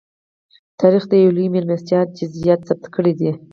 تاریخ 0.79 1.03
د 1.07 1.13
یوې 1.21 1.33
لویې 1.35 1.53
مېلمستیا 1.55 1.99
جزییات 2.17 2.61
ثبت 2.67 2.85
کړي 2.95 3.13
دي. 3.19 3.31